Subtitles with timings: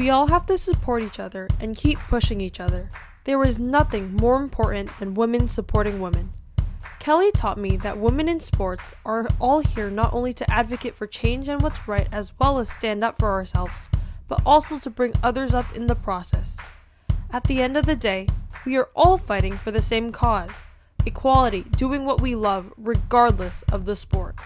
[0.00, 2.88] We all have to support each other and keep pushing each other.
[3.24, 6.32] There is nothing more important than women supporting women.
[6.98, 11.06] Kelly taught me that women in sports are all here not only to advocate for
[11.06, 13.90] change and what's right as well as stand up for ourselves,
[14.26, 16.56] but also to bring others up in the process.
[17.30, 18.26] At the end of the day,
[18.64, 20.62] we are all fighting for the same cause
[21.04, 24.36] equality, doing what we love, regardless of the sport.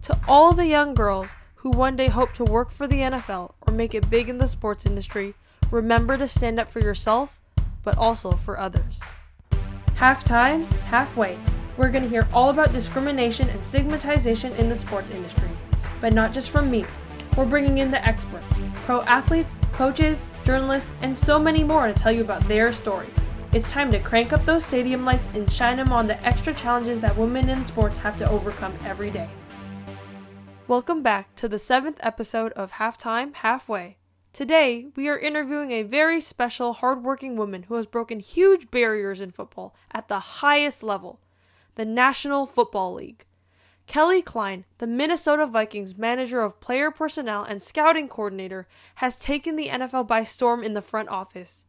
[0.00, 3.72] To all the young girls who one day hope to work for the NFL or
[3.72, 5.34] make it big in the sports industry,
[5.72, 7.40] remember to stand up for yourself,
[7.82, 9.00] but also for others.
[9.96, 11.36] Half time, halfway.
[11.76, 15.50] We're going to hear all about discrimination and stigmatization in the sports industry,
[16.00, 16.84] but not just from me.
[17.36, 22.12] We're bringing in the experts, pro athletes, coaches, journalists, and so many more to tell
[22.12, 23.08] you about their story.
[23.52, 27.00] It's time to crank up those stadium lights and shine them on the extra challenges
[27.00, 29.28] that women in sports have to overcome every day.
[30.68, 33.96] Welcome back to the seventh episode of Halftime Halfway.
[34.34, 39.30] Today, we are interviewing a very special, hardworking woman who has broken huge barriers in
[39.30, 41.20] football at the highest level
[41.76, 43.24] the National Football League.
[43.86, 49.68] Kelly Kleine, the Minnesota Vikings manager of player personnel and scouting coordinator, has taken the
[49.68, 51.64] NFL by storm in the front office.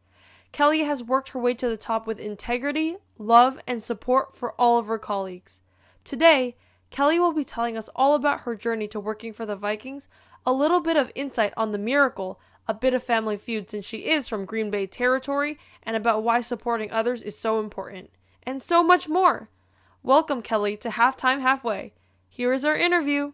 [0.52, 4.78] Kelly has worked her way to the top with integrity, love, and support for all
[4.78, 5.62] of her colleagues.
[6.04, 6.56] Today,
[6.90, 10.08] Kelly will be telling us all about her journey to working for the Vikings,
[10.44, 14.10] a little bit of insight on the miracle, a bit of family feud since she
[14.10, 18.10] is from Green Bay territory, and about why supporting others is so important,
[18.42, 19.48] and so much more.
[20.02, 21.92] Welcome, Kelly, to Halftime Halfway.
[22.28, 23.32] Here is our interview.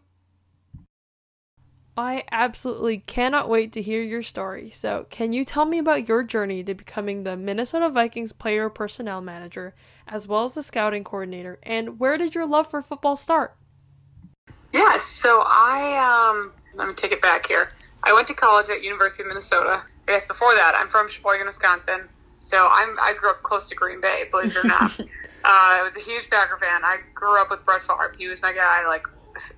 [1.97, 4.71] I absolutely cannot wait to hear your story.
[4.71, 9.23] So, can you tell me about your journey to becoming the Minnesota Vikings player personnel
[9.23, 9.75] manager,
[10.07, 13.57] as well as the scouting coordinator, and where did your love for football start?
[14.75, 17.71] Yeah, so I um, let me take it back here.
[18.03, 19.83] I went to college at University of Minnesota.
[20.07, 22.09] I guess before that, I'm from Sheboygan, Wisconsin.
[22.39, 25.01] So I'm I grew up close to Green Bay, believe it or not.
[25.01, 25.05] uh,
[25.45, 26.85] I was a huge Packer fan.
[26.85, 28.15] I grew up with Brett Favre.
[28.19, 28.87] He was my guy.
[28.87, 29.07] Like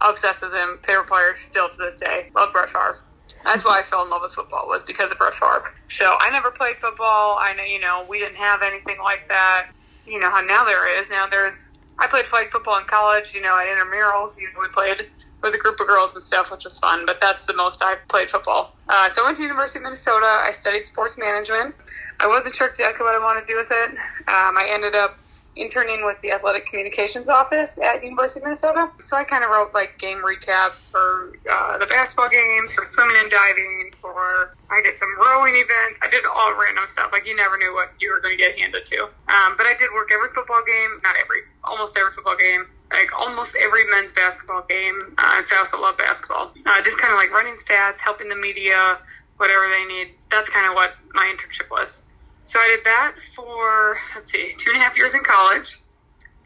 [0.01, 0.79] obsessed with him.
[0.85, 2.31] Favorite player still to this day.
[2.35, 2.97] Love Brett Favre.
[3.45, 5.61] That's why I fell in love with football was because of Brett Favre.
[5.89, 7.39] So I never played football.
[7.41, 9.71] I know you know we didn't have anything like that.
[10.07, 11.11] You know how now there is.
[11.11, 11.71] Now there's.
[12.01, 13.35] I played flag football in college.
[13.35, 14.39] You know at intramurals.
[14.39, 15.09] You know, we played
[15.43, 17.07] with a group of girls and stuff, which was fun.
[17.07, 18.75] But that's the most I've played football.
[18.89, 20.27] Uh, so I went to University of Minnesota.
[20.27, 21.75] I studied sports management.
[22.21, 23.91] I wasn't sure exactly what I wanted to do with it.
[23.91, 25.19] Um, I ended up
[25.59, 28.91] interning with the athletic communications office at University of Minnesota.
[28.99, 33.17] So I kind of wrote like game recaps for uh, the basketball games, for swimming
[33.19, 35.99] and diving, for I did some rowing events.
[36.03, 37.11] I did all random stuff.
[37.13, 39.03] Like you never knew what you were going to get handed to.
[39.05, 42.67] Um, but I did work every football game, not every, almost every football game.
[42.91, 45.15] Like almost every men's basketball game.
[45.19, 46.55] Uh, I also love basketball.
[46.65, 48.99] Uh, just kind of like running stats, helping the media,
[49.37, 50.15] whatever they need.
[50.31, 52.05] That's kind of what my internship was.
[52.49, 55.83] So I did that for, let's see, two and a half years in college.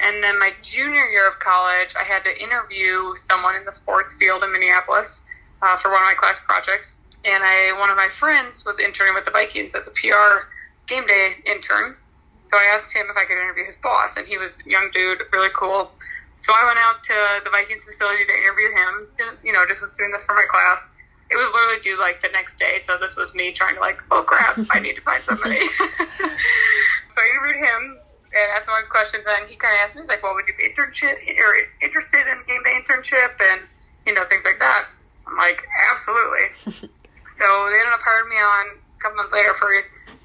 [0.00, 4.18] And then my junior year of college, I had to interview someone in the sports
[4.18, 5.24] field in Minneapolis
[5.62, 6.98] uh, for one of my class projects.
[7.24, 10.50] And I, one of my friends was interning with the Vikings as a PR
[10.88, 11.94] game day intern.
[12.42, 14.90] So I asked him if I could interview his boss, and he was a young
[14.92, 15.92] dude, really cool.
[16.34, 17.14] So I went out to
[17.44, 19.08] the Vikings facility to interview him.
[19.16, 20.90] Didn't, you know, just was doing this for my class
[21.32, 22.78] it was literally due like the next day.
[22.80, 25.64] So this was me trying to like, oh crap, I need to find somebody.
[25.66, 27.98] so I interviewed him
[28.36, 29.24] and asked him all these questions.
[29.26, 31.50] And he kind of asked me, he's like, well, would you be internship or
[31.80, 33.62] interested in game day internship and
[34.06, 34.86] you know things like that?
[35.26, 36.52] I'm like, absolutely.
[37.32, 39.72] so they ended up hiring me on a couple months later for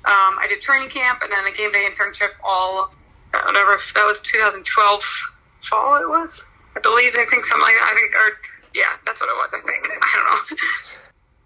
[0.08, 2.36] um, I did training camp and then a game day internship.
[2.44, 2.92] All
[3.32, 4.68] whatever that was 2012
[5.64, 5.96] fall.
[6.02, 6.44] It was,
[6.76, 7.14] I believe.
[7.16, 7.92] I think something like that.
[7.92, 8.30] I think or
[8.78, 9.50] yeah, that's what it was.
[9.58, 10.42] I think I don't know.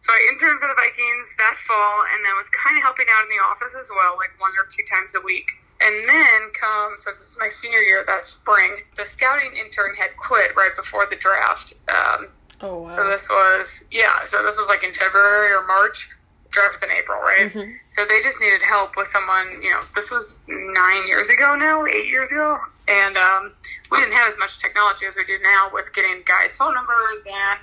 [0.01, 3.23] So I interned for the Vikings that fall, and then was kind of helping out
[3.23, 5.45] in the office as well, like one or two times a week.
[5.81, 10.17] And then come, so this is my senior year that spring, the scouting intern had
[10.17, 11.73] quit right before the draft.
[11.89, 12.89] Um, oh, wow.
[12.89, 16.09] So this was, yeah, so this was like in February or March.
[16.49, 17.49] Draft was in April, right?
[17.49, 17.71] Mm-hmm.
[17.87, 21.85] So they just needed help with someone, you know, this was nine years ago now,
[21.85, 22.59] eight years ago.
[22.87, 23.53] And um,
[23.91, 27.25] we didn't have as much technology as we do now with getting guys' phone numbers
[27.25, 27.59] and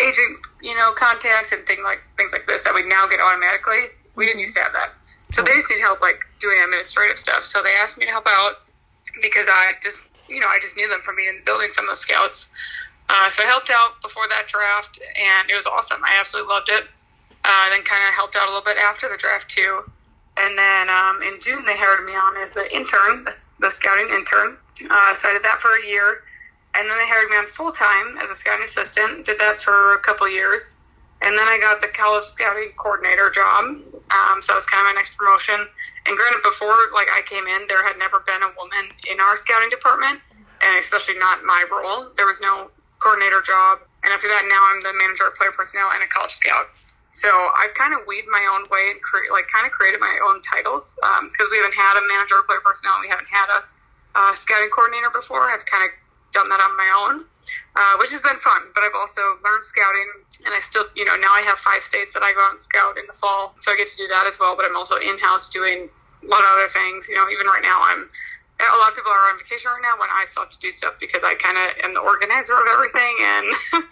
[0.00, 3.90] agent, you know, contacts and things like things like this that we now get automatically.
[4.16, 4.92] We didn't used to have that.
[5.30, 7.44] So they just need help like doing administrative stuff.
[7.44, 8.62] So they asked me to help out
[9.22, 11.96] because I just you know, I just knew them from being building some of the
[11.96, 12.50] scouts.
[13.08, 16.00] Uh, so I helped out before that draft and it was awesome.
[16.04, 16.84] I absolutely loved it.
[17.44, 19.82] Uh, then kind of helped out a little bit after the draft too.
[20.38, 24.08] And then um, in June, they hired me on as the intern, the, the scouting
[24.08, 24.56] intern.
[24.88, 26.22] Uh, so I did that for a year.
[26.74, 29.26] And then they hired me on full time as a scouting assistant.
[29.26, 30.78] Did that for a couple years.
[31.20, 33.64] And then I got the college scouting coordinator job.
[34.10, 35.68] Um, so that was kind of my next promotion.
[36.06, 39.36] And granted, before like I came in, there had never been a woman in our
[39.36, 40.20] scouting department,
[40.62, 42.08] and especially not my role.
[42.16, 43.80] There was no coordinator job.
[44.02, 46.72] And after that, now I'm the manager of player personnel and a college scout.
[47.10, 50.14] So I've kind of weaved my own way and create, like kind of created my
[50.30, 50.94] own titles
[51.26, 53.02] because um, we haven't had a manager of player personnel.
[53.02, 53.60] We haven't had a
[54.14, 55.50] uh, scouting coordinator before.
[55.50, 55.90] I've kind of
[56.30, 57.26] done that on my own,
[57.74, 58.70] uh, which has been fun.
[58.78, 60.06] But I've also learned scouting,
[60.46, 62.60] and I still, you know, now I have five states that I go out and
[62.60, 64.54] scout in the fall, so I get to do that as well.
[64.54, 65.90] But I'm also in house doing
[66.22, 67.10] a lot of other things.
[67.10, 68.06] You know, even right now, I'm
[68.60, 70.70] a lot of people are on vacation right now when I still have to do
[70.70, 73.46] stuff because I kind of am the organizer of everything and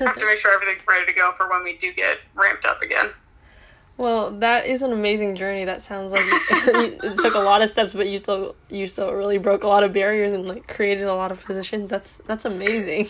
[0.00, 2.82] have to make sure everything's ready to go for when we do get ramped up
[2.82, 3.06] again.
[3.98, 5.64] Well, that is an amazing journey.
[5.64, 9.38] That sounds like it took a lot of steps, but you still you still really
[9.38, 11.88] broke a lot of barriers and like created a lot of positions.
[11.88, 13.08] That's that's amazing.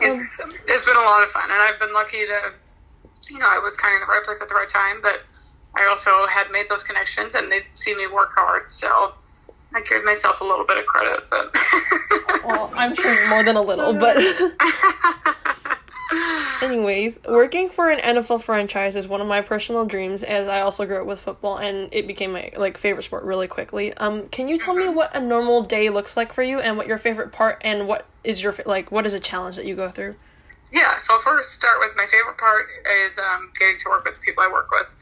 [0.00, 2.52] It's, um, it's been a lot of fun, and I've been lucky to,
[3.30, 5.22] you know, I was kind of in the right place at the right time, but
[5.74, 8.70] I also had made those connections, and they'd see me work hard.
[8.70, 9.14] So
[9.74, 11.54] I gave myself a little bit of credit, but
[12.44, 14.16] well, I'm sure more than a little, but.
[16.62, 20.86] Anyways, working for an NFL franchise is one of my personal dreams as I also
[20.86, 23.92] grew up with football and it became my like favorite sport really quickly.
[23.94, 24.94] Um can you tell me mm-hmm.
[24.94, 28.06] what a normal day looks like for you and what your favorite part and what
[28.24, 30.16] is your like what is a challenge that you go through?
[30.72, 32.66] Yeah, so I'll first start with my favorite part
[33.06, 34.94] is um, getting to work with the people I work with.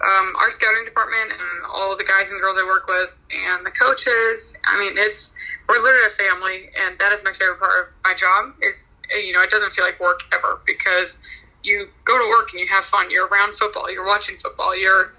[0.00, 3.72] Um, our scouting department and all the guys and girls I work with and the
[3.72, 4.56] coaches.
[4.64, 5.34] I mean, it's
[5.68, 8.54] we're literally a family, and that is my favorite part of my job.
[8.62, 8.86] Is
[9.24, 11.18] you know, it doesn't feel like work ever because
[11.64, 13.10] you go to work and you have fun.
[13.10, 13.90] You're around football.
[13.90, 14.76] You're watching football.
[14.76, 15.12] You're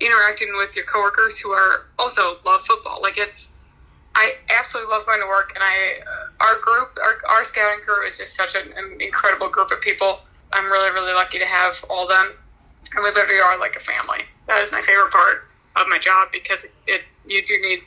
[0.00, 3.00] interacting with your coworkers who are also love football.
[3.00, 3.50] Like it's,
[4.14, 5.52] I absolutely love going to work.
[5.54, 9.48] And I, uh, our group, our, our scouting crew is just such an, an incredible
[9.48, 10.20] group of people.
[10.52, 12.34] I'm really, really lucky to have all them.
[12.94, 14.24] And we literally are like a family.
[14.46, 17.80] That is my favorite part of my job because it, you do need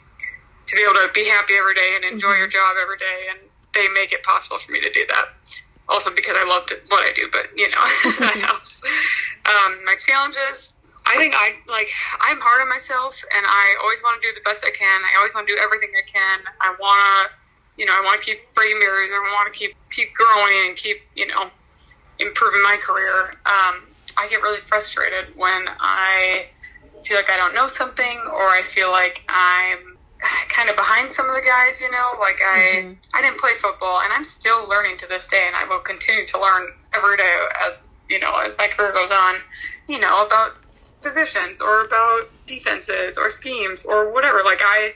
[0.67, 2.39] to be able to be happy every day and enjoy mm-hmm.
[2.39, 3.31] your job every day.
[3.31, 3.39] And
[3.73, 5.29] they make it possible for me to do that.
[5.87, 7.79] Also because I love what I do, but you know
[8.19, 8.81] that helps.
[9.45, 10.73] Um, my challenges.
[11.07, 11.87] I think I like
[12.19, 15.01] I'm hard on myself, and I always want to do the best I can.
[15.07, 16.43] I always want to do everything I can.
[16.59, 19.07] I want to, you know, I want to keep breaking barriers.
[19.15, 21.47] I want to keep keep growing and keep, you know,
[22.19, 23.39] improving my career.
[23.47, 23.86] Um,
[24.17, 26.47] I get really frustrated when I
[27.03, 29.97] feel like I don't know something, or I feel like I'm
[30.49, 32.11] kind of behind some of the guys, you know.
[32.19, 32.93] Like I, mm-hmm.
[33.13, 36.25] I didn't play football, and I'm still learning to this day, and I will continue
[36.25, 39.35] to learn every day as you know as my career goes on.
[39.87, 40.51] You know about
[41.01, 44.41] positions or about defenses or schemes or whatever.
[44.43, 44.93] Like I,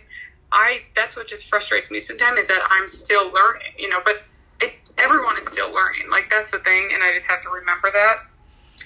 [0.51, 3.73] I that's what just frustrates me sometimes is that I'm still learning.
[3.77, 4.23] You know, but
[4.61, 6.09] it, everyone is still learning.
[6.09, 8.30] Like that's the thing, and I just have to remember that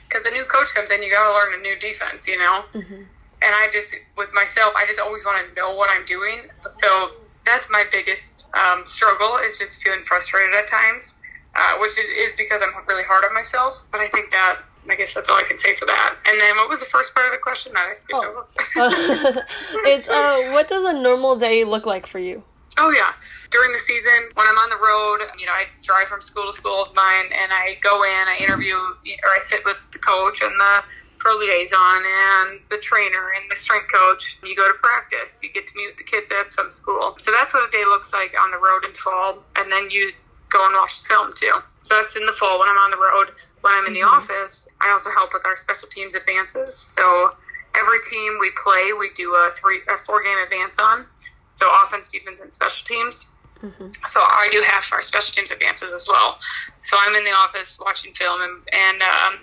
[0.07, 2.27] because a new coach comes in, you got to learn a new defense.
[2.27, 2.65] You know.
[2.73, 3.03] Mm-hmm
[3.45, 6.49] and I just with myself, I just always want to know what I'm doing.
[6.67, 7.11] So
[7.45, 11.15] that's my biggest um, struggle is just feeling frustrated at times,
[11.55, 13.85] uh, which is, is because I'm really hard on myself.
[13.91, 16.15] But I think that I guess that's all I can say for that.
[16.25, 18.45] And then what was the first part of the question that I skipped oh.
[18.75, 19.45] over?
[19.85, 22.43] it's uh, what does a normal day look like for you?
[22.77, 23.13] Oh yeah,
[23.51, 26.53] during the season when I'm on the road, you know, I drive from school to
[26.53, 30.41] school of mine, and I go in, I interview, or I sit with the coach
[30.41, 30.83] and the
[31.25, 34.37] pro liaison and the trainer and the strength coach.
[34.43, 35.41] You go to practice.
[35.41, 37.15] You get to meet with the kids at some school.
[37.17, 39.41] So that's what a day looks like on the road in fall.
[39.55, 40.11] And then you
[40.49, 41.57] go and watch the film too.
[41.79, 43.33] So that's in the fall when I'm on the road.
[43.61, 44.15] When I'm in the mm-hmm.
[44.15, 46.75] office, I also help with our special teams advances.
[46.75, 47.33] So
[47.75, 51.07] every team we play, we do a three, a four game advance on.
[51.55, 53.27] So offense, defense, and special teams.
[53.61, 53.89] Mm-hmm.
[54.05, 56.37] So I do half our special teams advances as well.
[56.81, 59.39] So I'm in the office watching film and, and um,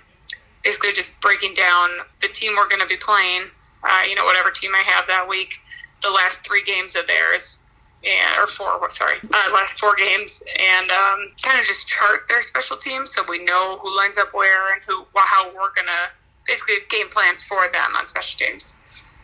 [0.62, 1.88] basically just breaking down
[2.20, 3.42] the team we're going to be playing,
[3.82, 5.54] uh, you know, whatever team I have that week,
[6.02, 7.60] the last three games of theirs,
[8.04, 12.42] and or four, sorry, uh, last four games, and um, kind of just chart their
[12.42, 16.10] special teams so we know who lines up where and who how we're going to
[16.46, 18.74] basically game plan for them on special teams.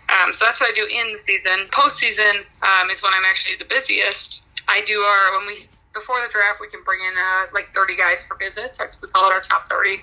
[0.08, 1.68] Um, so that's what I do in the season.
[1.70, 4.44] Postseason um, is when I'm actually the busiest.
[4.68, 7.96] I do our when we before the draft we can bring in uh, like 30
[7.96, 8.78] guys for visits.
[8.78, 10.00] That's we call it our top 30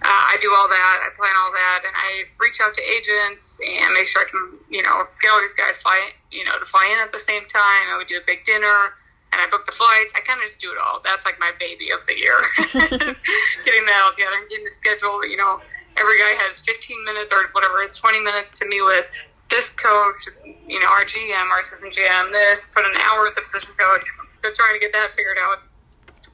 [0.00, 0.96] uh, I do all that.
[1.04, 4.56] I plan all that, and I reach out to agents and make sure I can,
[4.72, 7.44] you know, get all these guys fly, you know, to fly in at the same
[7.44, 7.92] time.
[7.92, 8.96] I would do a big dinner,
[9.32, 10.16] and I book the flights.
[10.16, 11.04] I kind of just do it all.
[11.04, 12.40] That's like my baby of the year,
[13.68, 15.20] getting that all together and getting the schedule.
[15.28, 15.60] You know,
[16.00, 19.04] every guy has 15 minutes or whatever is 20 minutes to meet with
[19.50, 20.28] this coach,
[20.66, 24.06] you know, our GM, our assistant GM, this, put an hour with the position coach.
[24.38, 25.58] So trying to get that figured out.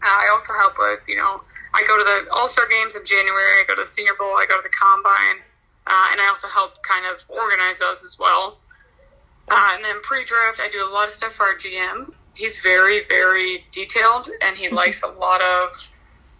[0.02, 1.40] Uh, I also help with, you know,
[1.75, 3.61] I go to the All Star games in January.
[3.61, 4.37] I go to the Senior Bowl.
[4.37, 5.42] I go to the Combine,
[5.87, 8.58] uh, and I also help kind of organize those as well.
[9.49, 12.12] Uh, and then pre-draft, I do a lot of stuff for our GM.
[12.37, 15.70] He's very, very detailed, and he likes a lot of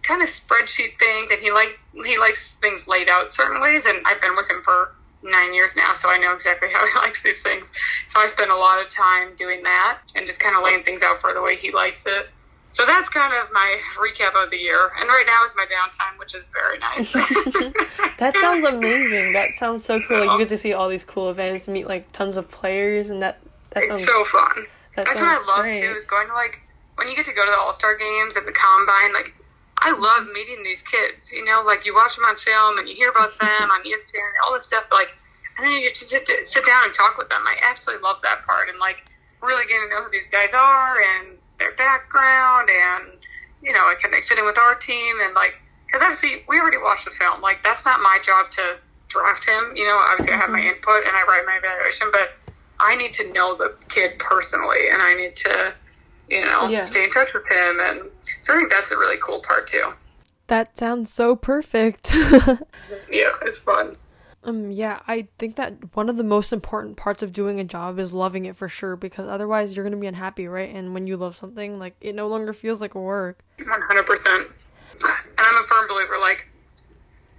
[0.03, 3.85] kind of spreadsheet things, and he like he likes things laid out certain ways.
[3.85, 4.91] And I've been with him for
[5.23, 7.73] nine years now, so I know exactly how he likes these things.
[8.07, 11.01] So I spend a lot of time doing that and just kind of laying things
[11.03, 12.29] out for the way he likes it.
[12.69, 14.91] So that's kind of my recap of the year.
[14.99, 17.11] And right now is my downtime, which is very nice.
[18.19, 19.33] that sounds amazing.
[19.33, 20.19] That sounds so cool.
[20.19, 23.21] Like you get to see all these cool events, meet like tons of players, and
[23.21, 23.39] that
[23.71, 24.51] that sounds so fun.
[24.95, 25.75] that That's what I love great.
[25.75, 25.91] too.
[25.91, 26.61] Is going to like
[26.95, 29.13] when you get to go to the All Star games and the Combine.
[29.13, 29.33] Like
[29.79, 31.31] I love meeting these kids.
[31.31, 34.31] You know, like you watch them on film and you hear about them on ESPN,
[34.45, 34.87] all this stuff.
[34.89, 35.13] But like,
[35.57, 37.41] and then you get to sit, sit down and talk with them.
[37.45, 39.05] I absolutely love that part and like
[39.41, 43.17] really getting to know who these guys are and their background and
[43.61, 45.55] you know, can they fit in with our team and like
[45.85, 47.41] because obviously we already watched the film.
[47.41, 49.73] Like that's not my job to draft him.
[49.75, 50.67] You know, obviously I have my mm-hmm.
[50.67, 52.33] input and I write my evaluation, but
[52.79, 55.73] I need to know the kid personally and I need to,
[56.29, 56.79] you know, Yeah.
[56.81, 57.79] stay in touch with him.
[57.81, 59.93] And so I think that's a really cool part too.
[60.47, 62.11] That sounds so perfect.
[63.11, 63.97] Yeah, it's fun.
[64.43, 67.99] um, yeah, I think that one of the most important parts of doing a job
[67.99, 70.73] is loving it for sure, because otherwise you're gonna be unhappy, right?
[70.73, 73.39] And when you love something, like it no longer feels like work.
[73.65, 74.43] One hundred percent.
[75.03, 76.15] And I'm a firm believer.
[76.19, 76.47] Like,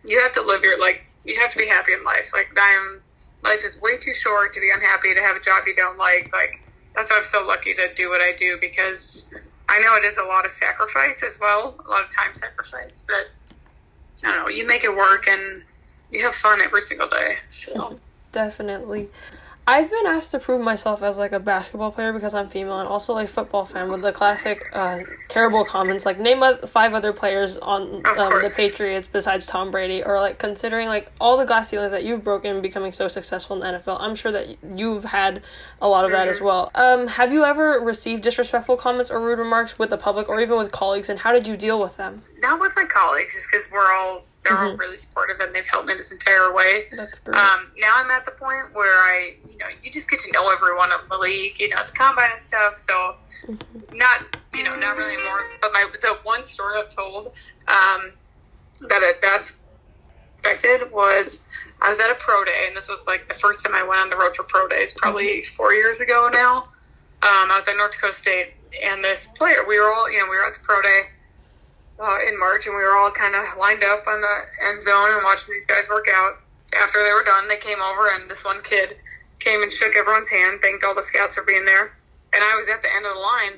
[0.05, 1.05] you have to live your like.
[1.25, 2.31] You have to be happy in life.
[2.35, 3.01] Like, I'm.
[3.43, 6.31] Life is way too short to be unhappy to have a job you don't like.
[6.33, 6.61] Like,
[6.99, 9.33] that's why I'm so lucky to do what I do because
[9.69, 13.05] I know it is a lot of sacrifice as well, a lot of time sacrifice.
[13.07, 13.31] But
[14.27, 14.49] I don't know.
[14.49, 15.63] You make it work and
[16.11, 17.37] you have fun every single day.
[17.51, 18.01] So
[18.33, 19.09] Definitely.
[19.69, 22.89] I've been asked to prove myself as like a basketball player because I'm female and
[22.89, 27.59] also a football fan with the classic uh, terrible comments like name five other players
[27.59, 28.55] on um, the.
[28.57, 32.63] Patriots besides Tom Brady or like considering like all the glass ceilings that you've broken
[32.63, 33.99] becoming so successful in the NFL.
[34.01, 35.43] I'm sure that you've had
[35.83, 36.71] a lot of that as well.
[36.75, 40.57] Um, have you ever received disrespectful comments or rude remarks with the public or even
[40.57, 42.23] with colleagues and how did you deal with them?
[42.41, 45.87] not with my colleagues, just because we're all they're all really supportive and they've helped
[45.87, 46.85] me this entire way.
[46.97, 47.37] That's great.
[47.37, 50.51] Um, now I'm at the point where I, you know, you just get to know
[50.51, 52.79] everyone in the league, you know, the combine and stuff.
[52.79, 53.17] So,
[53.93, 55.41] not, you know, not really more.
[55.61, 57.29] But my the one story I've told
[57.69, 58.13] um,
[58.89, 59.59] that it, that's
[60.39, 61.45] affected was
[61.83, 64.01] I was at a pro day, and this was like the first time I went
[64.01, 66.69] on the road for pro days, probably four years ago now.
[67.21, 70.27] Um, I was at North Dakota State, and this player, we were all, you know,
[70.31, 71.03] we were at the pro day
[72.01, 74.37] uh, in March, and we were all kind of lined up on the
[74.71, 76.39] end zone and watching these guys work out.
[76.81, 78.97] After they were done, they came over, and this one kid
[79.41, 81.93] came and shook everyone's hand, thanked all the scouts for being there.
[82.35, 83.53] And I was at the end of the line,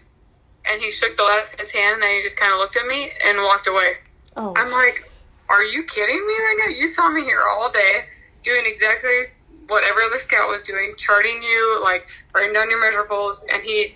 [0.71, 2.87] and he shook the last guy's hand, and then he just kind of looked at
[2.87, 3.93] me and walked away.
[4.37, 5.11] oh, I'm like,
[5.49, 6.77] are you kidding me right now?
[6.77, 8.05] You saw me here all day
[8.43, 9.27] doing exactly
[9.67, 13.95] what every other scout was doing, charting you, like writing down your measurables, and he,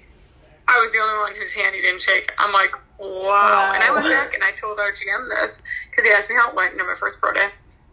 [0.66, 2.32] I was the only one whose hand he didn't shake.
[2.38, 3.72] I'm like, wow.
[3.74, 6.50] And I went back and I told our GM this because he asked me how
[6.50, 7.40] it went in my first pro day,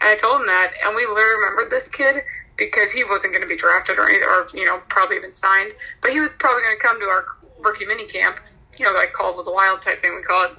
[0.02, 2.18] and I told him that, and we literally remembered this kid
[2.58, 5.74] because he wasn't going to be drafted or anything, or you know probably even signed,
[6.02, 7.26] but he was probably going to come to our
[7.64, 8.40] rookie mini camp,
[8.78, 10.52] you know, like called with the wild type thing we call it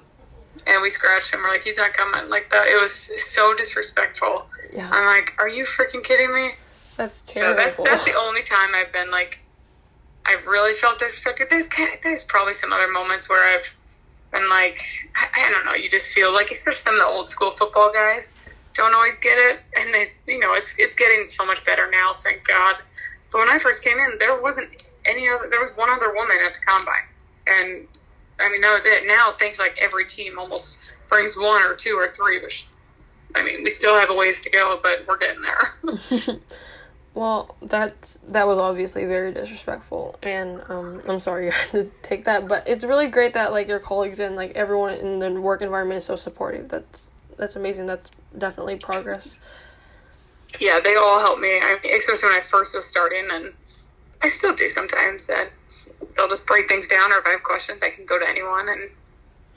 [0.66, 1.40] and we scratched him.
[1.42, 2.28] We're like, he's not coming.
[2.30, 2.66] Like that.
[2.66, 4.46] It was so disrespectful.
[4.72, 6.50] yeah, I'm like, are you freaking kidding me?
[6.96, 7.56] that's So terrible.
[7.56, 9.40] that's that's the only time I've been like,
[10.26, 11.48] I've really felt disrespected.
[11.48, 11.68] There's
[12.02, 13.74] there's probably some other moments where I've
[14.32, 14.80] been like,
[15.14, 15.74] I, I don't know.
[15.74, 18.34] You just feel like, especially some of the old school football guys
[18.74, 22.14] don't always get it, and they, you know, it's it's getting so much better now.
[22.14, 22.76] Thank God.
[23.30, 25.48] But when I first came in, there wasn't any other.
[25.48, 27.04] There was one other woman at the combine,
[27.46, 27.88] and
[28.40, 29.06] I mean that was it.
[29.06, 32.66] Now, things like every team almost brings one or two or three, which
[33.34, 36.36] I mean we still have a ways to go, but we're getting there.
[37.14, 42.24] Well, that's that was obviously very disrespectful, and um, I'm sorry you had to take
[42.24, 42.48] that.
[42.48, 45.98] But it's really great that like your colleagues and like everyone in the work environment
[45.98, 46.68] is so supportive.
[46.68, 47.86] That's that's amazing.
[47.86, 49.38] That's definitely progress.
[50.58, 51.58] yeah, they all help me.
[51.58, 53.52] I mean, especially when I first was starting, and
[54.22, 55.26] I still do sometimes.
[55.26, 55.50] That
[56.16, 58.70] they'll just break things down, or if I have questions, I can go to anyone.
[58.70, 58.80] And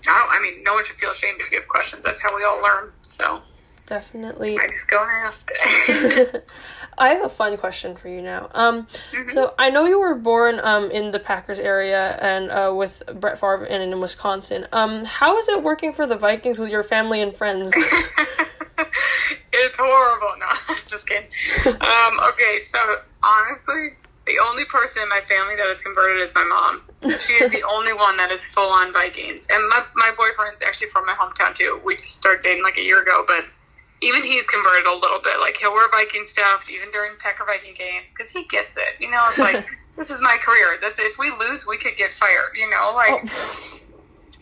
[0.10, 0.30] I don't.
[0.30, 2.04] I mean, no one should feel ashamed if you have questions.
[2.04, 2.92] That's how we all learn.
[3.02, 3.42] So
[3.88, 4.58] Definitely.
[4.58, 5.50] I just go and ask.
[6.98, 8.50] I have a fun question for you now.
[8.54, 8.88] Um,
[9.34, 13.38] so I know you were born um in the Packers area and uh with Brett
[13.40, 14.68] Favre and in Wisconsin.
[14.72, 17.72] Um, how is it working for the Vikings with your family and friends?
[19.54, 20.40] it's horrible.
[20.40, 20.48] No,
[20.88, 21.30] just kidding.
[21.66, 22.80] Um, okay, so
[23.24, 23.90] honestly,
[24.26, 26.82] the only person in my family that is converted is my mom.
[27.20, 29.48] She is the only one that is full on Vikings.
[29.52, 31.80] And my, my boyfriend's actually from my hometown too.
[31.86, 33.46] We just started dating like a year ago, but
[34.02, 35.40] even he's converted a little bit.
[35.40, 39.00] Like he'll wear Viking stuff even during Packer Viking games because he gets it.
[39.00, 39.66] You know, it's like
[39.98, 40.78] this is my career.
[40.82, 42.56] This if we lose, we could get fired.
[42.56, 43.24] You know, like.
[43.24, 43.82] Oh.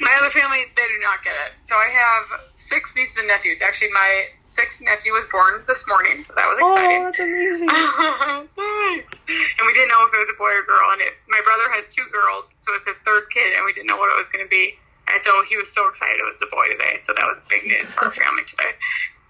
[0.02, 1.54] My other family, they do not get it.
[1.70, 3.62] So I have six nieces and nephews.
[3.62, 7.02] Actually, my sixth nephew was born this morning, so that was oh, exciting.
[7.02, 7.70] Oh, that's amazing.
[8.58, 9.22] Thanks.
[9.30, 10.90] And we didn't know if it was a boy or girl.
[10.98, 13.86] And it, my brother has two girls, so it's his third kid, and we didn't
[13.86, 14.74] know what it was going to be.
[15.12, 16.98] And so he was so excited it was a boy today.
[16.98, 18.74] So that was big news for our family today.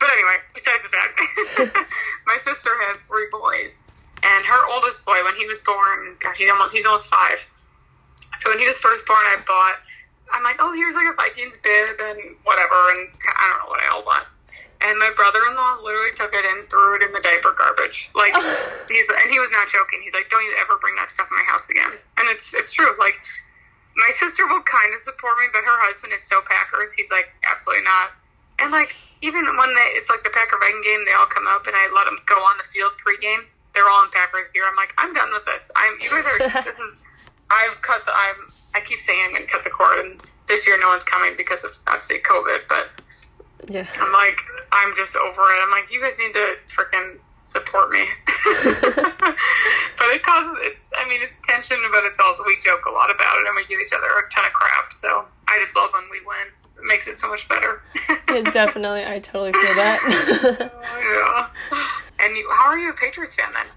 [0.04, 1.88] But anyway, besides the fact,
[2.28, 3.80] my sister has three boys,
[4.20, 7.40] and her oldest boy, when he was born, God, he almost he's almost five.
[8.44, 9.80] So when he was first born, I bought
[10.34, 13.80] I'm like, oh, here's like a Vikings bib and whatever, and I don't know what
[13.80, 14.28] I all want.
[14.84, 18.12] And my brother-in-law literally took it and threw it in the diaper garbage.
[18.12, 18.36] Like,
[18.92, 20.04] he's and he was not joking.
[20.04, 22.76] He's like, "Don't you ever bring that stuff in my house again." And it's it's
[22.76, 22.92] true.
[23.00, 23.16] Like,
[23.96, 26.92] my sister will kind of support me, but her husband is so Packers.
[26.92, 28.12] He's like, absolutely not.
[28.60, 31.66] And like, even when they, it's like the Packer Viking game, they all come up
[31.68, 33.48] and I let them go on the field pregame.
[33.74, 34.64] They're all in Packers gear.
[34.70, 35.72] I'm like, I'm done with this.
[35.76, 36.38] I'm you guys are.
[36.64, 37.04] this is
[37.54, 38.12] I've cut the.
[38.12, 38.50] I'm.
[38.76, 41.34] I keep saying I'm going to cut the cord, and this year no one's coming
[41.38, 42.66] because of obviously COVID.
[42.68, 42.90] But
[43.70, 44.40] yeah, I'm like,
[44.72, 45.60] I'm just over it.
[45.62, 48.06] I'm like, you guys need to freaking support me.
[49.98, 50.92] but it causes it's.
[50.98, 53.66] I mean, it's tension, but it's also we joke a lot about it, and we
[53.66, 54.92] give each other a ton of crap.
[54.92, 56.54] So I just love when we win.
[56.84, 57.82] It makes it so much better.
[58.30, 59.06] yeah, definitely.
[59.06, 60.02] I totally feel that.
[61.02, 62.26] yeah.
[62.26, 63.68] And you, how are you a Patriots fan then?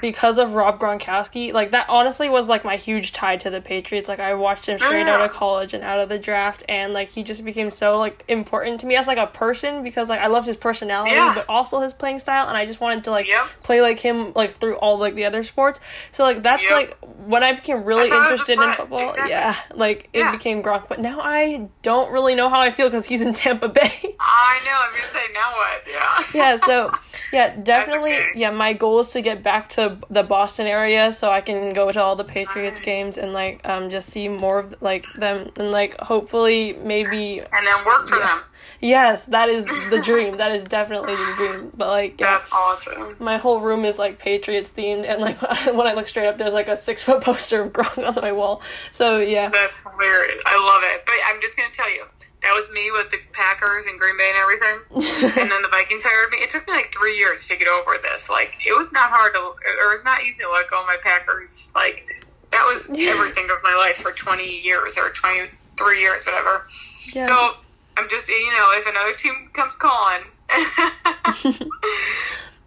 [0.00, 1.52] Because of Rob Gronkowski.
[1.52, 4.08] Like that honestly was like my huge tie to the Patriots.
[4.08, 5.14] Like I watched him straight oh, yeah.
[5.14, 8.24] out of college and out of the draft and like he just became so like
[8.28, 11.34] important to me as like a person because like I loved his personality yeah.
[11.34, 13.46] but also his playing style and I just wanted to like yep.
[13.62, 15.80] play like him like through all like the other sports.
[16.12, 16.72] So like that's yep.
[16.72, 19.10] like when I became really interested in football.
[19.10, 19.30] Exactly.
[19.30, 20.88] Yeah, like it became Gronk.
[20.88, 23.80] But now I don't really know how I feel because he's in Tampa Bay.
[24.20, 24.72] I know.
[24.80, 25.82] I'm gonna say now what?
[25.88, 26.24] Yeah.
[26.34, 26.56] yeah.
[26.56, 26.92] So
[27.32, 28.12] yeah, definitely.
[28.14, 28.30] Okay.
[28.34, 31.90] Yeah, my goal is to get back to the Boston area so I can go
[31.90, 35.70] to all the Patriots games and like um just see more of like them and
[35.70, 38.26] like hopefully maybe and then work for yeah.
[38.26, 38.42] them.
[38.80, 40.38] Yes, that is the dream.
[40.38, 41.72] that is definitely the dream.
[41.76, 43.16] But like, yeah, that's awesome.
[43.20, 46.54] My whole room is like Patriots themed, and like when I look straight up, there's
[46.54, 48.62] like a six foot poster of Gronk on my wall.
[48.90, 50.30] So yeah, that's weird.
[50.46, 51.02] I love it.
[51.06, 52.04] But I'm just gonna tell you,
[52.42, 54.78] that was me with the Packers and Green Bay and everything.
[55.40, 56.38] and then the Vikings hired me.
[56.38, 58.30] It took me like three years to get over this.
[58.30, 60.96] Like it was not hard to, or it's not easy to let go of my
[61.02, 61.72] Packers.
[61.74, 62.06] Like
[62.52, 66.66] that was everything of my life for 20 years or 23 years, whatever.
[67.12, 67.26] Yeah.
[67.26, 67.50] So
[67.96, 70.24] I'm just, you know, if another team comes calling.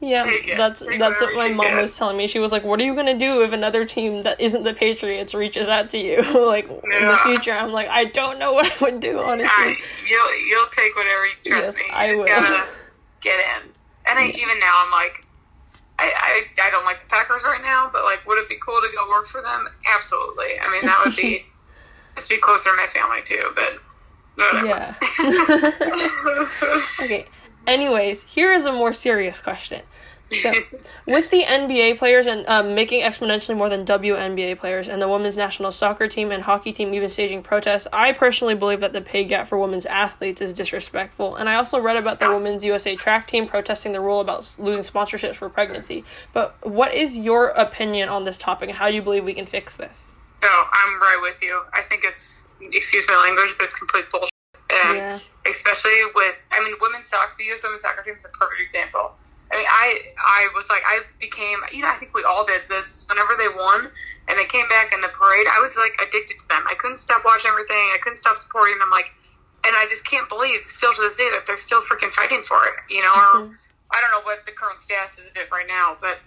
[0.04, 0.24] Yeah,
[0.58, 1.82] that's Take that's what my mom get.
[1.82, 2.28] was telling me.
[2.28, 5.34] She was like, "What are you gonna do if another team that isn't the Patriots
[5.34, 7.00] reaches out to you, like yeah.
[7.00, 9.50] in the future?" I'm like, I don't know what I would do, honestly.
[9.50, 9.76] I,
[10.10, 11.86] you'll you'll take whatever you trust yes, me.
[11.88, 12.28] You I just will.
[12.28, 12.70] gotta
[13.22, 13.70] get in.
[14.06, 15.26] And I, even now, I'm like,
[15.98, 16.12] I,
[16.60, 18.88] I I don't like the Packers right now, but like, would it be cool to
[18.94, 19.70] go work for them?
[19.96, 20.60] Absolutely.
[20.62, 21.46] I mean, that would be
[22.16, 23.52] just be closer to my family too.
[23.56, 23.78] But
[24.36, 24.68] whatever.
[24.68, 24.96] yeah.
[27.02, 27.26] okay.
[27.66, 29.82] Anyways, here is a more serious question.
[30.34, 30.52] So,
[31.06, 35.38] with the NBA players and um, making exponentially more than WNBA players, and the women's
[35.38, 39.24] national soccer team and hockey team even staging protests, I personally believe that the pay
[39.24, 41.36] gap for women's athletes is disrespectful.
[41.36, 44.84] And I also read about the women's USA track team protesting the rule about losing
[44.84, 46.04] sponsorships for pregnancy.
[46.34, 49.46] But what is your opinion on this topic, and how do you believe we can
[49.46, 50.08] fix this?
[50.42, 51.64] No, I'm right with you.
[51.74, 54.30] I think it's excuse my language, but it's complete bullshit.
[54.70, 55.20] And yeah.
[55.48, 57.64] especially with, I mean, women's soccer, the U.S.
[57.64, 59.14] women's soccer team is a perfect example
[59.54, 59.86] I mean, I
[60.18, 63.06] I was like, I became, you know, I think we all did this.
[63.08, 63.86] Whenever they won
[64.28, 66.66] and they came back in the parade, I was like addicted to them.
[66.66, 67.94] I couldn't stop watching everything.
[67.94, 68.90] I couldn't stop supporting them.
[68.90, 69.14] Like,
[69.62, 72.58] and I just can't believe still to this day that they're still freaking fighting for
[72.66, 72.74] it.
[72.90, 73.54] You know, mm-hmm.
[73.54, 73.58] or
[73.94, 76.18] I don't know what the current status is of it right now, but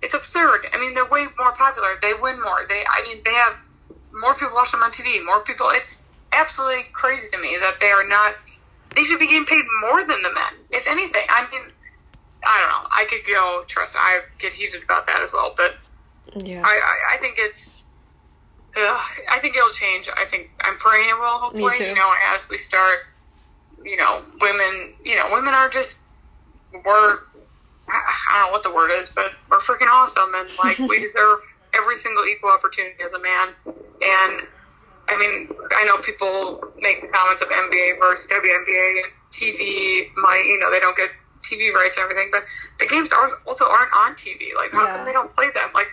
[0.00, 0.64] it's absurd.
[0.72, 2.00] I mean, they're way more popular.
[2.00, 2.64] They win more.
[2.66, 3.60] They, I mean, they have
[4.16, 5.20] more people watch them on TV.
[5.22, 5.68] More people.
[5.68, 6.00] It's
[6.32, 8.40] absolutely crazy to me that they are not.
[8.96, 10.64] They should be getting paid more than the men.
[10.70, 11.70] If anything, I mean
[12.44, 12.88] I don't know.
[12.90, 13.64] I could go.
[13.66, 13.96] Trust.
[13.98, 15.76] I get heated about that as well, but
[16.44, 17.84] yeah, I I, I think it's.
[18.76, 20.08] I think it'll change.
[20.16, 21.26] I think I'm praying it will.
[21.26, 22.98] Hopefully, you know, as we start,
[23.82, 26.00] you know, women, you know, women are just
[26.72, 27.18] we're.
[27.88, 31.40] I don't know what the word is, but we're freaking awesome, and like we deserve
[31.74, 33.48] every single equal opportunity as a man.
[33.66, 34.46] And
[35.08, 40.10] I mean, I know people make the comments of NBA versus WNBA and TV.
[40.16, 41.10] My, you know, they don't get
[41.50, 42.44] TV rights and everything, but
[42.78, 43.10] the games
[43.46, 44.54] also aren't on TV.
[44.56, 44.96] Like, how yeah.
[44.96, 45.70] come they don't play them?
[45.74, 45.88] Like,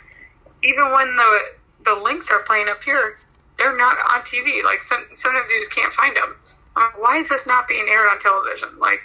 [0.63, 1.39] even when the
[1.85, 3.17] the Lynx are playing up here,
[3.57, 4.63] they're not on TV.
[4.63, 6.35] Like some, sometimes you just can't find them.
[6.75, 8.77] I'm like, why is this not being aired on television?
[8.79, 9.01] Like,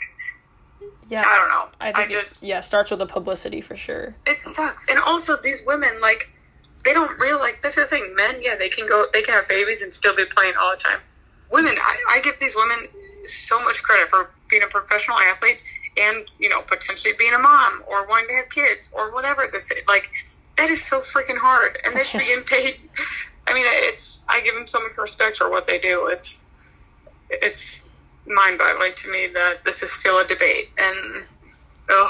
[1.09, 1.23] Yeah.
[1.27, 1.69] I don't know.
[1.81, 4.15] I I, think it- just yeah, starts with the publicity for sure.
[4.27, 4.89] it sucks.
[4.89, 6.29] And also these women, like,
[6.85, 8.15] they don't realize that's the thing.
[8.17, 10.77] Men, yeah, they can go, they can have babies and still be playing all the
[10.79, 10.99] time.
[11.51, 12.89] Women, I, I give these women
[13.25, 15.59] so much credit for being a professional athlete
[15.99, 19.49] and you know potentially being a mom or wanting to have kids or whatever.
[19.51, 20.11] This like
[20.57, 22.77] that is so freaking hard, and they should be getting paid.
[23.47, 26.07] I mean, it's I give them so much respect for what they do.
[26.07, 26.47] It's
[27.31, 27.85] it's
[28.27, 31.27] mind-boggling to me that this is still a debate and.
[31.91, 32.09] Ugh.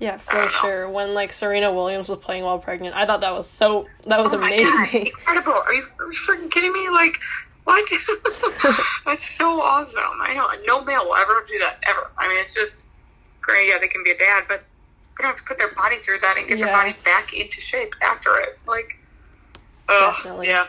[0.00, 0.50] Yeah, for don't know.
[0.50, 0.88] sure.
[0.90, 4.34] When like Serena Williams was playing while pregnant, I thought that was so that was
[4.34, 5.06] Oh my God, amazing.
[5.06, 5.52] incredible.
[5.52, 6.90] Are you, are you freaking kidding me?
[6.90, 7.16] Like,
[7.62, 7.88] what?
[9.06, 10.02] That's so awesome.
[10.20, 10.48] I know.
[10.66, 12.10] No male will ever do that, ever.
[12.18, 12.88] I mean, it's just,
[13.44, 14.60] granted, yeah, they can be a dad, but
[15.16, 16.66] they don't have to put their body through that and get Yeah.
[16.66, 18.58] their body back into shape after it.
[18.66, 18.98] Like,
[19.88, 20.48] oh, Definitely.
[20.48, 20.66] yeah.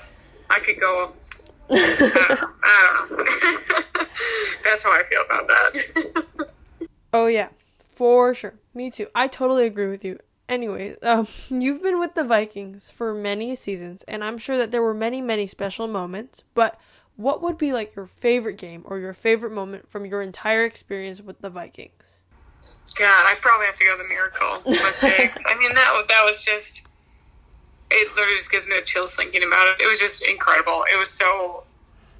[0.49, 1.11] I could go,
[1.69, 2.53] I don't know.
[2.63, 4.05] I don't know.
[4.63, 6.49] That's how I feel about that.
[7.13, 7.47] oh yeah,
[7.95, 8.53] for sure.
[8.73, 9.07] Me too.
[9.15, 10.19] I totally agree with you.
[10.47, 14.83] Anyway, um, you've been with the Vikings for many seasons, and I'm sure that there
[14.83, 16.43] were many, many special moments.
[16.53, 16.79] But
[17.15, 21.21] what would be like your favorite game or your favorite moment from your entire experience
[21.21, 22.21] with the Vikings?
[22.95, 25.43] God, I probably have to go to the miracle with Diggs.
[25.45, 26.87] I mean, that that was just.
[27.91, 29.81] It literally just gives me the chills thinking about it.
[29.83, 30.85] It was just incredible.
[30.91, 31.63] It was so,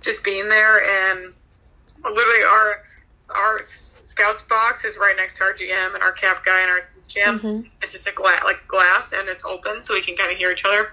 [0.01, 1.33] just being there and
[2.03, 2.83] literally our
[3.33, 6.77] our scouts box is right next to our GM and our cap guy and our
[6.77, 7.39] GM.
[7.39, 7.69] Mhm.
[7.81, 10.51] It's just a glass like glass and it's open so we can kind of hear
[10.51, 10.91] each other.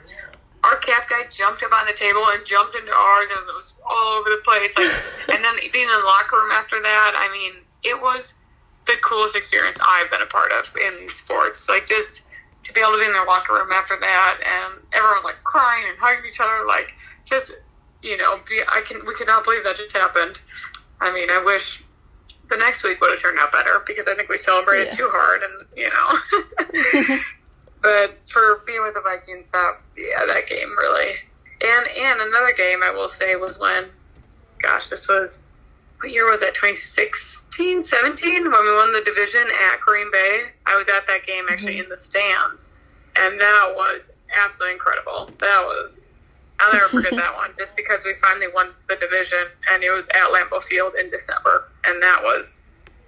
[0.65, 3.31] Our cap guy jumped up on the table and jumped into ours.
[3.31, 4.77] It was, it was all over the place.
[4.79, 4.91] Like,
[5.29, 8.35] and then being in the locker room after that, I mean, it was
[8.87, 11.69] the coolest experience I've been a part of in sports.
[11.69, 12.27] Like just
[12.65, 15.43] to be able to be in their locker room after that, and everyone was like
[15.45, 16.93] crying and hugging each other, like
[17.25, 17.53] just
[18.03, 20.41] you know, be, I can we could not believe that just happened.
[21.01, 21.83] I mean, I wish
[22.49, 24.91] the next week would have turned out better because I think we celebrated Yeah.
[24.99, 27.19] too hard, and you know.
[27.83, 31.15] but for being with the Vikings, that yeah, that game really,
[31.65, 33.85] and and another game I will say was when,
[34.61, 35.45] gosh, this was
[36.03, 36.55] what year was that?
[36.55, 40.47] 2016 17 when we won the division at green bay?
[40.67, 42.71] I was at that game actually in the stands
[43.17, 44.11] and that was
[44.45, 45.31] absolutely incredible.
[45.39, 46.13] That was
[46.61, 50.07] i'll never forget that one just because we finally won the division and it was
[50.09, 52.67] at lambeau field in december and that was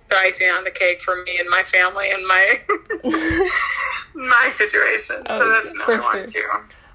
[0.08, 2.54] the icing on the cake for me and my family and my
[4.14, 5.16] my situation.
[5.16, 6.48] So Oh, that's for another one too.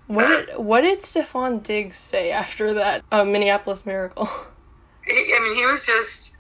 [0.08, 4.30] What did what did Stefon Diggs say after that uh, Minneapolis Miracle?
[5.50, 6.38] he, mean, he was just,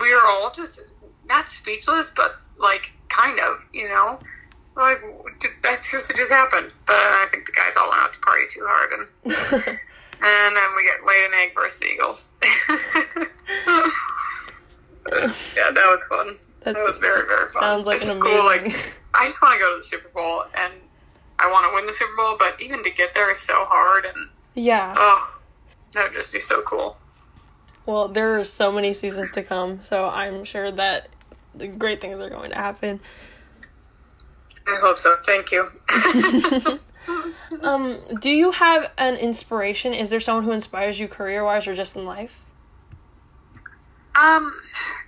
[0.00, 0.80] we were all just
[1.28, 4.18] not speechless, but like kind of, you know,
[4.76, 4.98] like
[5.40, 6.72] did that just just happened.
[6.86, 9.34] But I think the guys all went out to party too hard, and
[10.22, 12.32] and then we get laid an egg versus the Eagles.
[15.56, 16.34] yeah, that was fun.
[16.64, 17.62] that was very very fun.
[17.62, 18.72] Sounds like It's an cool, amazing.
[18.72, 20.72] like I just want to go to the Super Bowl, and
[21.38, 24.04] I want to win the Super Bowl, but even to get there is so hard,
[24.06, 24.94] and yeah.
[24.96, 25.38] oh,
[25.92, 26.96] that would just be so cool.
[27.86, 31.08] Well, there are so many seasons to come, so I'm sure that
[31.54, 33.00] the great things are going to happen.
[34.66, 35.16] I hope so.
[35.24, 36.78] Thank you.
[37.62, 39.92] Um, do you have an inspiration?
[39.92, 42.40] Is there someone who inspires you career wise or just in life?
[44.14, 44.52] Um,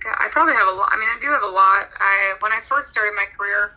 [0.03, 0.89] God, I probably have a lot.
[0.91, 1.89] I mean, I do have a lot.
[1.99, 3.71] I when I first started my career,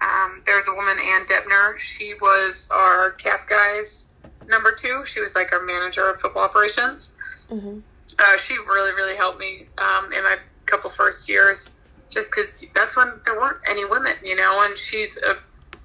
[0.00, 1.78] um, there was a woman, Ann Debner.
[1.78, 4.08] She was our cap guys
[4.48, 5.02] number two.
[5.04, 7.46] She was like our manager of football operations.
[7.50, 7.82] Mhm.
[8.20, 11.70] Uh, she really, really helped me um, in my couple first years,
[12.10, 14.62] just because that's when there weren't any women, you know.
[14.64, 15.34] And she's a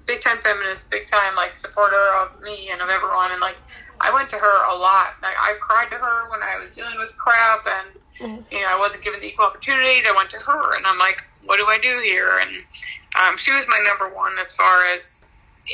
[0.06, 3.32] big time feminist, big time like supporter of me and of everyone.
[3.32, 3.56] And like,
[4.00, 5.14] I went to her a lot.
[5.22, 8.50] Like, I cried to her when I was dealing with crap and Mhm.
[8.50, 10.06] you know, I wasn't given the equal opportunities.
[10.06, 12.38] I went to her, and I'm like, what do I do here?
[12.38, 12.50] And
[13.20, 15.22] um, she was my number one as far as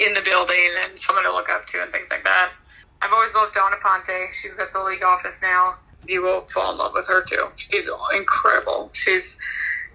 [0.00, 2.50] in the building and someone to look up to and things like that.
[3.00, 4.32] I've always loved Dawn Aponte.
[4.32, 5.76] She's at the league office now.
[6.08, 7.46] You will fall in love with her too.
[7.56, 8.90] She's incredible.
[8.92, 9.38] She's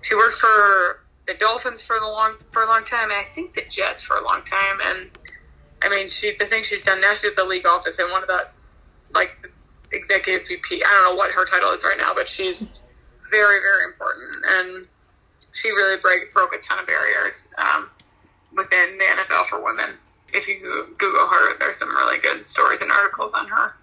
[0.01, 3.53] she worked for the Dolphins for the long for a long time, and I think
[3.53, 4.79] the Jets for a long time.
[4.85, 5.11] And
[5.81, 8.21] I mean, she the thing she's done now, she's at the league office and one
[8.21, 8.47] of the
[9.13, 9.35] like
[9.91, 10.83] executive VP.
[10.83, 12.81] I don't know what her title is right now, but she's
[13.29, 14.87] very, very important, and
[15.53, 17.89] she really break, broke a ton of barriers um,
[18.55, 19.95] within the NFL for women.
[20.33, 23.73] If you Google her, there's some really good stories and articles on her.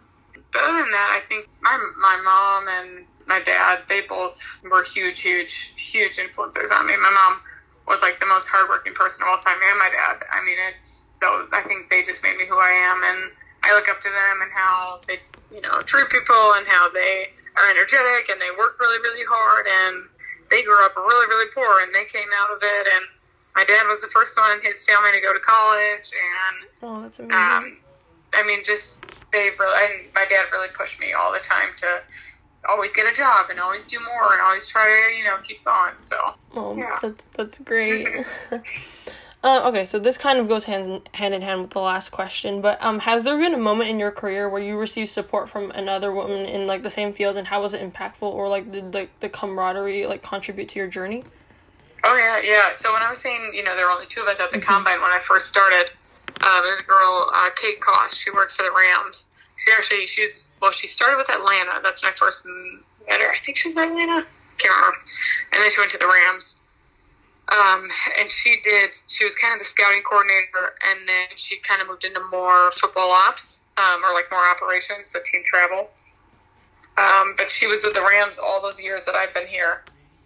[0.54, 4.84] But other than that, I think my my mom and my dad, they both were
[4.84, 6.96] huge, huge, huge influencers on me.
[6.96, 7.42] My mom
[7.86, 10.24] was like the most hardworking person of all time, and my dad.
[10.32, 11.48] I mean, it's those.
[11.52, 13.32] I think they just made me who I am, and
[13.64, 15.18] I look up to them and how they
[15.54, 19.66] you know, treat people and how they are energetic and they work really, really hard
[19.70, 20.10] and
[20.50, 23.04] they grew up really, really poor and they came out of it and
[23.54, 27.02] my dad was the first one in his family to go to college and oh
[27.02, 27.78] that's amazing um,
[28.36, 32.00] I mean just they really and my dad really pushed me all the time to
[32.68, 35.62] always get a job and always do more and always try to you know keep
[35.64, 36.16] going so
[36.54, 36.96] oh yeah.
[37.02, 38.24] that's that's great
[39.44, 42.62] Uh, okay, so this kind of goes hand hand in hand with the last question,
[42.62, 45.70] but um, has there been a moment in your career where you received support from
[45.72, 48.94] another woman in like the same field, and how was it impactful, or like did
[48.94, 51.24] like the camaraderie like contribute to your journey?
[52.02, 52.72] Oh yeah, yeah.
[52.72, 54.56] So when I was saying, you know, there were only two of us at the
[54.56, 54.66] mm-hmm.
[54.66, 55.90] combine when I first started.
[56.42, 58.16] Uh, there's a girl, uh, Kate Koss.
[58.16, 59.26] She worked for the Rams.
[59.56, 61.80] She actually, she's well, she started with Atlanta.
[61.82, 63.30] That's when I first met her.
[63.30, 64.26] I think she's Atlanta.
[64.58, 64.98] Can't remember.
[65.52, 66.60] And then she went to the Rams.
[67.52, 71.82] Um, and she did, she was kind of the scouting coordinator, and then she kind
[71.82, 75.90] of moved into more football ops, um, or like more operations, so team travel.
[76.96, 79.82] Um, but she was with the Rams all those years that I've been here.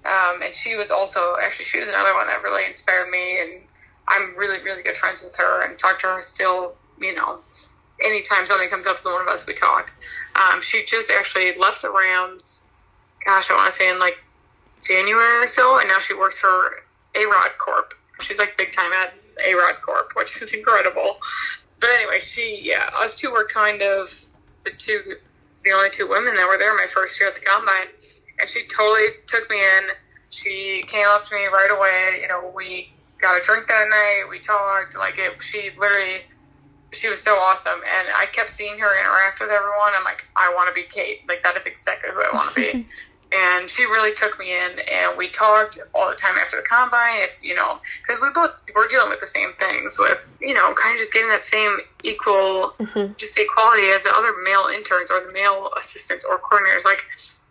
[0.07, 3.63] Um, and she was also, actually, she was another one that really inspired me, and
[4.09, 7.41] I'm really, really good friends with her and talk to her still, you know,
[8.05, 9.93] anytime something comes up with one of us, we talk.
[10.41, 12.65] Um, she just actually left the Rams,
[13.25, 14.19] gosh, I want to say in like
[14.83, 16.71] January or so, and now she works for
[17.15, 17.95] A-Rod Corp.
[18.21, 19.15] She's like big time at
[19.47, 21.19] A-Rod Corp, which is incredible.
[21.81, 24.11] But anyway, she, yeah, us two were kind of
[24.65, 25.01] the two,
[25.65, 27.89] the only two women that were there my first year at the combine.
[28.41, 29.83] And she totally took me in.
[30.31, 32.21] She came up to me right away.
[32.23, 34.31] You know, we got a drink that night.
[34.31, 34.97] We talked.
[34.97, 36.23] Like it, she literally,
[36.93, 37.81] she was so awesome.
[37.99, 39.93] And I kept seeing her interact with everyone.
[39.97, 41.29] I'm like, I want to be Kate.
[41.29, 42.87] Like that is exactly who I want to be.
[43.33, 47.21] and she really took me in and we talked all the time after the combine
[47.21, 50.73] if you know because we both were dealing with the same things with you know
[50.75, 53.13] kind of just getting that same equal mm-hmm.
[53.17, 57.05] just equality as the other male interns or the male assistants or coordinators like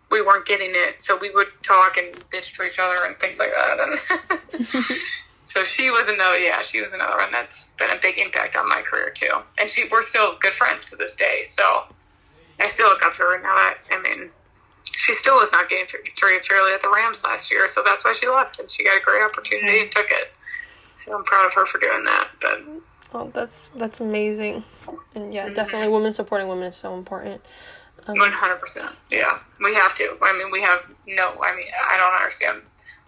[0.10, 3.40] we weren't getting it so we would talk and bitch to each other and things
[3.40, 4.60] like that and
[5.48, 8.70] so she was another yeah she was another one that's been a big impact on
[8.70, 11.84] my career too and she we're still good friends to this day so
[12.60, 14.30] I still look up to her now that I mean
[14.98, 18.14] she still was not getting treated fairly at the Rams last year, so that's why
[18.14, 19.84] she left, and she got a great opportunity mm-hmm.
[19.84, 20.32] and took it.
[20.96, 22.28] So I'm proud of her for doing that.
[22.42, 22.62] But
[23.14, 24.64] oh, that's that's amazing,
[25.14, 25.54] and yeah, mm-hmm.
[25.54, 27.42] definitely women supporting women is so important.
[28.08, 28.96] Um, one hundred percent.
[29.12, 30.18] Yeah, we have to.
[30.22, 31.34] I mean, we have no.
[31.44, 32.62] I mean, I don't understand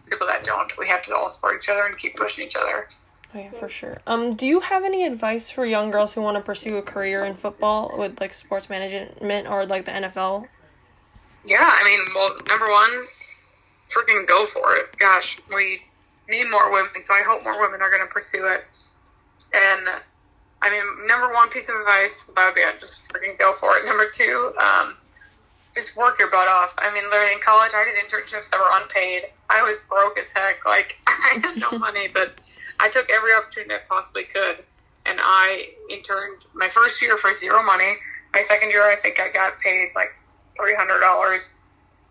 [0.10, 0.76] people that don't.
[0.78, 2.88] We have to all support each other and keep pushing each other.
[3.34, 4.00] Oh, yeah, for sure.
[4.08, 7.26] Um, do you have any advice for young girls who want to pursue a career
[7.26, 10.48] in football with like sports management or like the NFL?
[11.46, 13.06] Yeah, I mean, well, number one,
[13.90, 14.98] freaking go for it.
[14.98, 15.82] Gosh, we
[16.28, 18.64] need more women, so I hope more women are going to pursue it.
[19.54, 20.02] And
[20.62, 23.86] I mean, number one piece of advice about yeah, just freaking go for it.
[23.86, 24.98] Number two, um,
[25.74, 26.74] just work your butt off.
[26.78, 29.24] I mean, literally in college, I did internships that were unpaid.
[29.50, 30.66] I was broke as heck.
[30.66, 32.40] Like I had no money, but
[32.80, 34.64] I took every opportunity I possibly could,
[35.06, 37.94] and I interned my first year for zero money.
[38.34, 40.10] My second year, I think I got paid like
[40.56, 41.58] three hundred dollars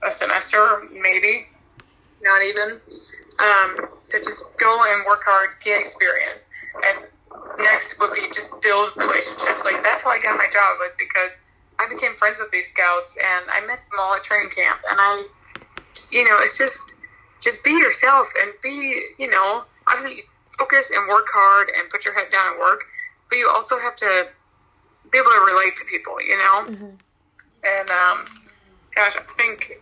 [0.03, 1.47] a semester, maybe,
[2.23, 2.81] not even.
[3.39, 6.51] Um, so just go and work hard, get experience,
[6.87, 7.07] and
[7.59, 9.65] next would be just build relationships.
[9.65, 11.41] Like that's how I got my job was because
[11.79, 14.99] I became friends with these scouts and I met them all at training camp, and
[15.01, 15.23] I,
[16.11, 16.98] you know, it's just
[17.41, 20.23] just be yourself and be, you know, obviously
[20.59, 22.85] focus and work hard and put your head down and work,
[23.29, 24.29] but you also have to
[25.11, 26.73] be able to relate to people, you know.
[26.73, 26.95] Mm-hmm.
[27.65, 28.25] And um,
[28.95, 29.81] gosh, I think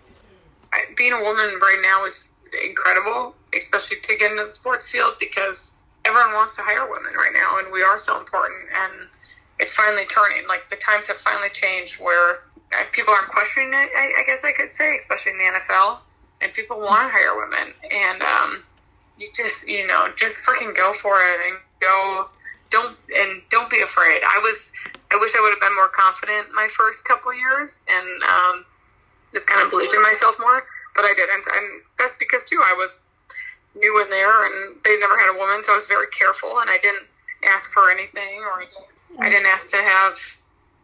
[0.97, 2.31] being a woman right now is
[2.65, 7.33] incredible, especially to get into the sports field because everyone wants to hire women right
[7.35, 8.69] now, and we are so important.
[8.75, 9.09] And
[9.59, 10.47] it's finally turning.
[10.49, 13.91] Like the times have finally changed where uh, people aren't questioning it.
[13.97, 15.99] I, I guess I could say, especially in the NFL,
[16.41, 17.75] and people want to hire women.
[17.91, 18.65] And um,
[19.19, 22.29] you just, you know, just freaking go for it and go.
[22.69, 24.21] Don't and don't be afraid.
[24.27, 24.73] I was.
[25.13, 28.65] I wish I would have been more confident my first couple years, and um,
[29.33, 30.65] just kind of believed in myself more,
[30.97, 31.47] but I didn't.
[31.47, 33.01] And that's because, too, I was
[33.77, 36.71] new in there and they never had a woman, so I was very careful and
[36.71, 37.07] I didn't
[37.45, 38.65] ask for anything or
[39.21, 40.17] I didn't ask to have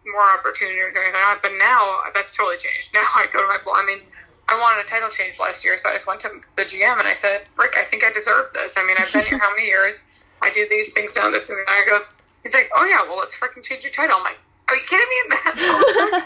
[0.05, 1.43] more opportunities or anything like that.
[1.43, 2.93] But now that's totally changed.
[2.95, 4.05] Now I go to my, I mean,
[4.49, 7.09] I wanted a title change last year, so I just went to the GM and
[7.09, 8.77] I said, Rick, I think I deserve this.
[8.77, 10.25] I mean, I've been here how many years?
[10.43, 11.59] I do these things down this and.
[11.59, 14.17] He goes, he's like, oh yeah, well, let's freaking change your title.
[14.17, 15.37] I'm like, are you kidding me?
[15.45, 15.65] That's
[16.13, 16.23] all.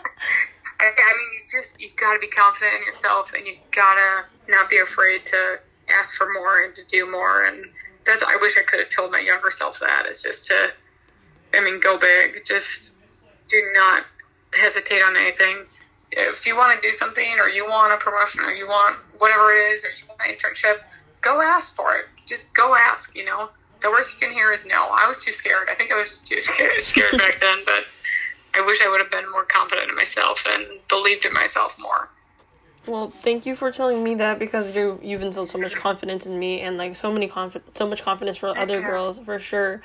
[0.79, 4.25] I, I mean, you just you got to be confident in yourself, and you gotta
[4.49, 7.45] not be afraid to ask for more and to do more.
[7.45, 7.67] And
[8.05, 10.05] that's I wish I could have told my younger self that.
[10.07, 10.73] It's just to,
[11.55, 12.45] I mean, go big.
[12.45, 12.97] Just
[13.49, 14.05] do not
[14.55, 15.67] hesitate on anything.
[16.13, 19.53] If you want to do something, or you want a promotion, or you want whatever
[19.53, 20.81] it is, or you want an internship,
[21.21, 22.07] go ask for it.
[22.27, 23.17] Just go ask.
[23.17, 24.89] You know, the worst you can hear is no.
[24.91, 25.69] I was too scared.
[25.71, 27.85] I think I was just too scared, scared back then, but
[28.55, 32.09] I wish I would have been more confident in myself and believed in myself more.
[32.87, 36.39] Well, thank you for telling me that because you you've instilled so much confidence in
[36.39, 38.87] me and like so many confi- so much confidence for other you.
[38.87, 39.83] girls for sure.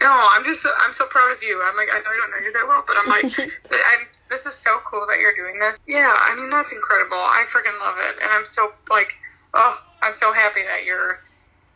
[0.00, 1.60] No, I'm just I'm so proud of you.
[1.64, 3.24] I'm like I know I don't know you that well, but I'm like
[3.70, 5.78] I'm, this is so cool that you're doing this.
[5.86, 7.16] Yeah, I mean that's incredible.
[7.18, 9.12] I freaking love it, and I'm so like
[9.54, 11.20] oh I'm so happy that you're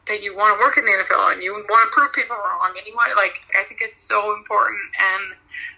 [0.09, 2.73] that you want to work in the NFL and you want to prove people wrong
[2.77, 5.37] and you want like I think it's so important and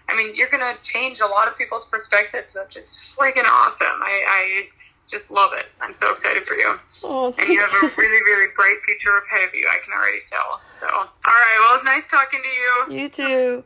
[0.09, 3.87] I mean you're gonna change a lot of people's perspectives which is freaking awesome.
[4.01, 4.69] I, I
[5.07, 5.65] just love it.
[5.81, 6.75] I'm so excited for you.
[7.03, 10.19] Oh, And you have a really, really bright future ahead of you, I can already
[10.25, 10.61] tell.
[10.63, 13.01] So all right, well it's nice talking to you.
[13.01, 13.63] you too.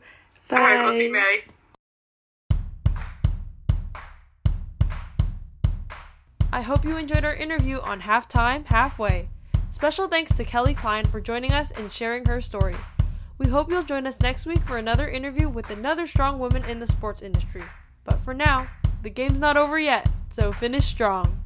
[0.48, 0.56] Bye.
[0.56, 1.44] All right, we'll see you, Maddie.
[6.56, 9.28] I hope you enjoyed our interview on Halftime Halfway.
[9.70, 12.74] Special thanks to Kelly Kleine for joining us and sharing her story.
[13.36, 16.80] We hope you'll join us next week for another interview with another strong woman in
[16.80, 17.62] the sports industry.
[18.04, 18.68] But for now,
[19.02, 21.42] the game's not over yet, so finish strong.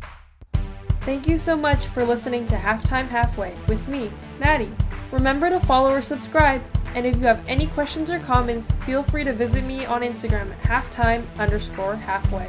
[1.01, 4.73] Thank you so much for listening to Halftime Halfway with me, Maddie.
[5.11, 6.63] Remember to follow or subscribe,
[6.95, 10.53] and if you have any questions or comments, feel free to visit me on Instagram
[10.53, 12.49] at halftime underscore halfway.